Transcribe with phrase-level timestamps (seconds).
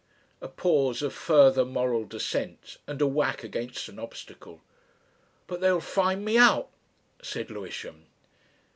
[0.41, 4.59] A pause of further moral descent, and a whack against an obstacle.
[5.45, 6.69] "But they will find me out,"
[7.21, 8.07] said Lewisham.